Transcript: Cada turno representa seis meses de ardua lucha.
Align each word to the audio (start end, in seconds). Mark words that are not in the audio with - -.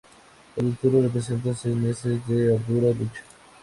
Cada 0.55 0.71
turno 0.77 1.01
representa 1.03 1.53
seis 1.53 1.75
meses 1.75 2.27
de 2.27 2.55
ardua 2.55 2.91
lucha. 2.91 3.21